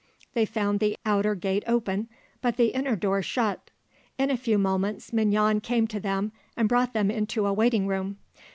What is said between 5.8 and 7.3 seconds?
to them and brought them